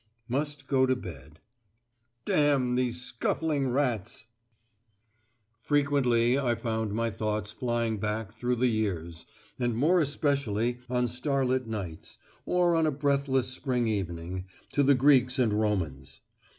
Must 0.27 0.65
go 0.65 0.87
to 0.87 0.95
bed. 0.95 1.41
D 2.25 2.33
these 2.73 2.99
scuffling 2.99 3.69
rats." 3.69 4.25
Frequently 5.61 6.39
I 6.39 6.55
found 6.55 6.91
my 6.95 7.11
thoughts 7.11 7.51
flying 7.51 7.99
back 7.99 8.33
through 8.33 8.55
the 8.55 8.65
years, 8.67 9.27
and 9.59 9.75
more 9.77 9.99
especially 9.99 10.79
on 10.89 11.07
starlit 11.07 11.67
nights, 11.67 12.17
or 12.47 12.75
on 12.75 12.87
a 12.87 12.91
breathless 12.91 13.49
spring 13.49 13.87
evening, 13.87 14.45
to 14.73 14.81
the 14.81 14.95
Greeks 14.95 15.37
and 15.37 15.53
Romans. 15.53 16.21